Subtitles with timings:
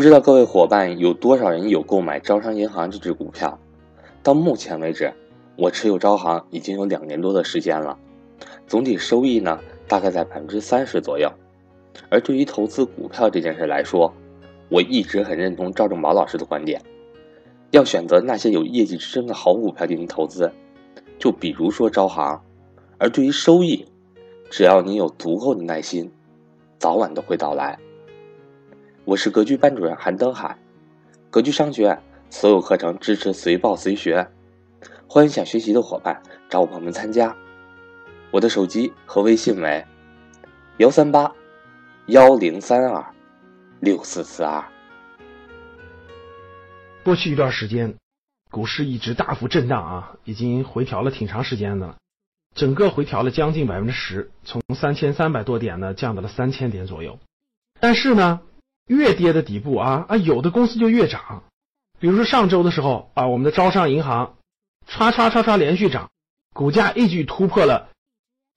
[0.00, 3.58] 不知道各位伙伴有多少人有购买招商银行这只股票？
[4.22, 5.12] 到目前为止，
[5.56, 7.98] 我持有招行已经有两年多的时间了，
[8.66, 11.30] 总体收益呢大概在百分之三十左右。
[12.08, 14.10] 而对于投资股票这件事来说，
[14.70, 16.80] 我一直很认同赵正宝老师的观点，
[17.70, 20.50] 要选择那些有业绩支撑的好股票进行投资，
[21.18, 22.40] 就比如说招行。
[22.96, 23.84] 而对于收益，
[24.48, 26.10] 只要你有足够的耐心，
[26.78, 27.78] 早晚都会到来。
[29.06, 30.58] 我是格局班主任韩登海，
[31.30, 34.28] 格局商学院所有课程支持随报随学，
[35.08, 37.34] 欢迎想学习的伙伴找我报名参加。
[38.30, 39.84] 我的手机和微信为
[40.76, 41.32] 幺三八
[42.06, 43.04] 幺零三二
[43.80, 44.62] 六四四二。
[47.02, 47.96] 过去一段时间，
[48.50, 51.96] 股市一直大幅震荡啊，已经回调了挺长时间的了。
[52.54, 57.18] 整个回调了将近百分之十，从三千三百多点呢降到了三千点左右。
[57.80, 58.40] 但是呢，
[58.90, 61.44] 越跌的底部啊啊，有的公司就越涨。
[62.00, 64.34] 比如说上周的时候啊，我们的招商银行
[64.88, 66.10] 唰唰唰唰连续涨，
[66.52, 67.90] 股价一举突破了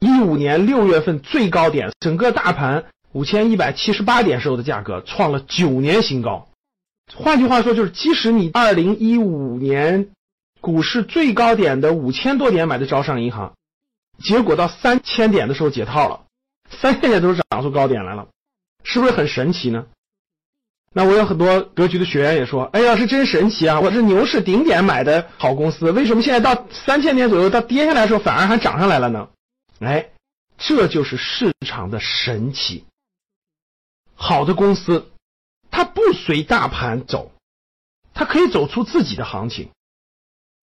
[0.00, 6.48] 一五年六月份最高点，整个大盘五千一百七十八点时候的价格创了九年新高。
[7.14, 10.08] 换句话说，就是即使你二零一五年
[10.62, 13.52] 股市最高点的五千多点买的招商银行。
[14.18, 16.22] 结果到三千点的时候解套了，
[16.70, 18.28] 三千点都是涨出高点来了，
[18.82, 19.84] 是不是很神奇呢？
[20.92, 23.80] 那我有很多格局的学员也说：“哎呀，是真神奇啊！
[23.80, 29.28] 我是牛市顶点买的好公司，为什么现在到三千点左右，到跌下来的时候反而还涨上来了呢？”
[29.80, 30.10] 哎，
[30.58, 32.84] 这就是市场的神奇。
[34.14, 35.10] 好的公司，
[35.70, 37.32] 它不随大盘走，
[38.12, 39.70] 它可以走出自己的行情。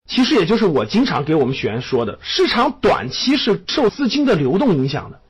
[0.08, 5.22] 其实也就是我经常给我们学员说的，市场短期是受资金的流动影响的，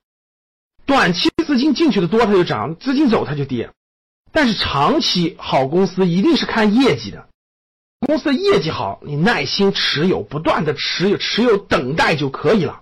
[0.85, 3.71] 短期资金进去的多它就涨，资金走它就跌，
[4.31, 7.27] 但是长期好公司一定是看业绩的，
[8.05, 12.81] 公司的业绩好，你耐心持有，不断的持有持有等待就可以了。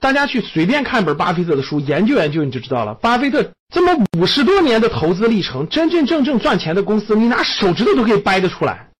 [0.00, 2.94] 大家去随便看本巴菲特的书，研究研究你就知道了。
[2.94, 8.90] 巴菲特这么五十多年的投资历程，真真正正赚钱的公司，你拿手指头都可以掰得出来。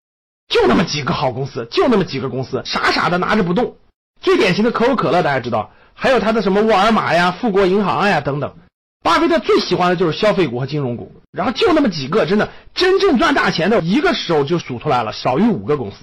[0.49, 3.77] 就那么几个好公司，就那么几个公司，傻傻的拿着不动。
[4.21, 8.55] 最典型的可口可乐，大家知道，还有他的什么沃尔玛呀、富国银行呀等等。
[9.05, 15.97] 巴菲特最喜欢的就是消费股和金融股，然后就那么几个，真的真正赚大钱的，一个手就数出来了，少于五个公司。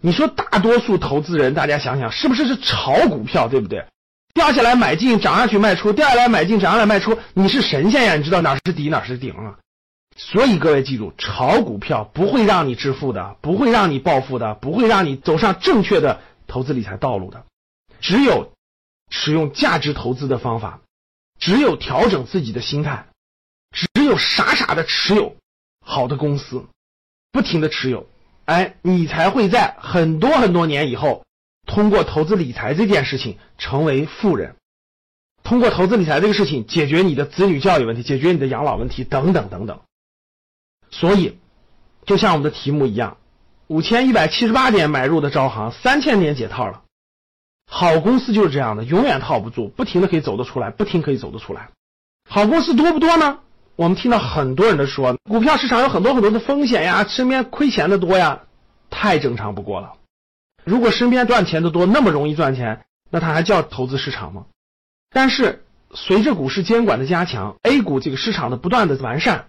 [0.00, 3.84] 你说大多数投资人，大家想想，是不是是炒股票，对不对？
[4.32, 8.16] 掉下来买进，涨上去卖出，掉下来买进，涨上来卖出，你是神仙呀？
[8.16, 9.58] 你知道哪是底，哪是顶啊？
[10.16, 17.44] 所以各位记住，炒股票不会让你致富的，不会让你暴富的，不会让你走上正确的投资理财道路的。
[18.00, 18.52] 只有
[19.10, 20.80] 使用价值投资的方法，
[21.46, 23.06] 只有调整自己的心态，
[23.70, 25.36] 只有傻傻的持有
[25.80, 26.66] 好的公司，
[27.30, 28.08] 不停的持有，
[28.46, 31.24] 哎，你才会在很多很多年以后，
[31.64, 34.56] 通过投资理财这件事情成为富人，
[35.44, 39.80] 通过投资理财这个事情解决你的子女教育问题，解决你的养老问题等等等等。
[40.90, 41.38] 所以，
[42.06, 43.18] 就像我们的题目一样，
[43.68, 46.82] 五千一百七十八点买入的招行，三千点解套了。
[47.70, 51.70] 好公司就是这样的，永远套不住，不停的可以走得出来，不停可以走得出来。
[52.28, 53.40] 好公司多不多呢？
[53.76, 58.42] 我们听到很多人都说，股票市场有很多很多的风险呀，身边亏钱的多呀，
[58.88, 59.94] 太正常不过了。
[60.64, 64.46] 如果身边赚钱的多，那么容易赚钱，那它还叫投资市场吗？
[65.10, 69.46] 但是随着股市监管的加强，A 股这个市场的不断的完善。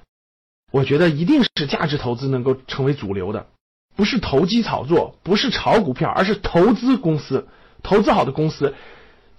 [0.71, 3.47] 我觉得一定是价值投资能够成为主流的，
[3.95, 7.47] 不是投机炒作，不是炒股票，而是投资公司，
[7.83, 8.75] 投资好的公司，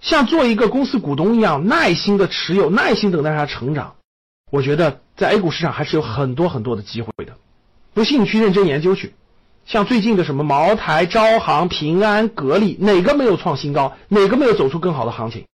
[0.01, 3.95] 像做一个公司股东一样，耐心的持有，耐心等待它成长。
[4.51, 7.37] 我觉得在 A 股市场还是有很多很多的机会的，
[7.93, 9.13] 不信你去认真研究去。
[9.65, 13.95] 像最近的什么茅台、招行、平安、格力，哪个没有创新高？
[14.07, 15.45] 哪个没有走出更好的行情？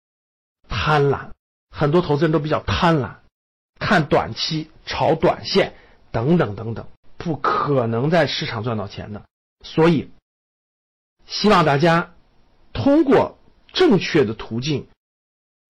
[0.69, 1.31] 贪婪，
[1.71, 3.16] 很多投资人都比较贪婪。
[3.81, 5.75] 看短期、炒短线
[6.13, 6.87] 等等等等，
[7.19, 9.22] 不可能在市场赚到钱的。
[9.65, 10.10] 所以，
[11.27, 12.14] 希望大家
[12.74, 13.38] 通过
[13.72, 14.88] 正确的途径，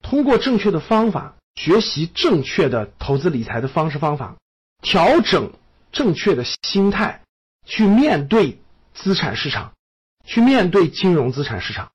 [0.03, 4.37] 通过正确的方法，学习正确的投资理财的方式方法，
[4.83, 5.53] 调整
[5.93, 7.23] 正确的心态，
[7.65, 8.59] 去面对
[8.95, 9.75] 资产市场，
[10.25, 11.93] 去面对金融资产市场，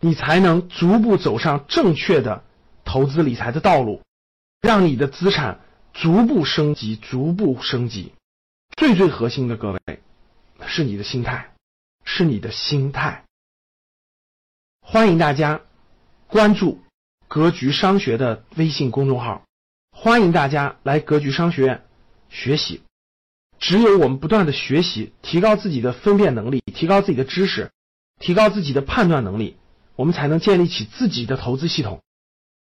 [0.00, 2.42] 你才能逐步走上正确的
[2.84, 4.02] 投资理财的道路。
[4.60, 5.60] 让你的资产
[5.92, 8.12] 逐步升级，逐步升级。
[8.76, 9.80] 最最核心的，各位
[10.66, 11.54] 是你的心态，
[12.04, 13.24] 是你的心态。
[14.90, 15.60] 欢迎大家
[16.28, 16.80] 关注
[17.28, 19.42] 格局商学的微信公众号，
[19.92, 21.84] 欢迎大家来格局商学院
[22.30, 22.80] 学习。
[23.58, 27.70] 只有我们不断的学习，提高自己的分辨能力，提高自己的知识，
[28.18, 29.58] 提高自己的判断能力，
[29.94, 32.00] 我们才能建立起自己的投资系统，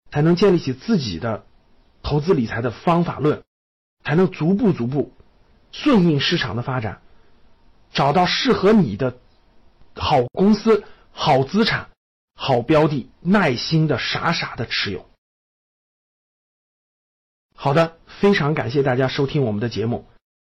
[0.09, 1.45] 才能建立起自己的
[2.01, 3.43] 投资理财的方法论，
[4.03, 5.13] 才能逐步逐步
[5.71, 7.01] 顺应市场的发展，
[7.93, 9.15] 找到适合你的
[9.93, 11.89] 好公司、好资产、
[12.35, 15.09] 好标的，耐心的傻傻的持有。
[17.55, 20.05] 好的，非常感谢大家收听我们的节目。